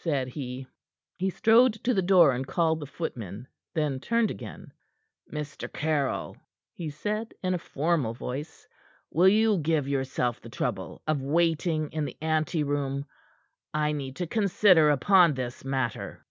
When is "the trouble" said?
10.40-11.02